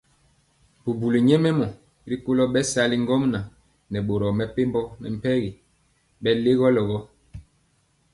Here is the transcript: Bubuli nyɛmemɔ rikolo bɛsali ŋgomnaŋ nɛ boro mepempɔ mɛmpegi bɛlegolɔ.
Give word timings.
Bubuli 0.83 1.19
nyɛmemɔ 1.27 1.65
rikolo 2.09 2.43
bɛsali 2.53 2.95
ŋgomnaŋ 3.03 3.43
nɛ 3.91 3.97
boro 4.07 4.27
mepempɔ 4.37 4.81
mɛmpegi 5.01 5.51
bɛlegolɔ. 6.21 6.97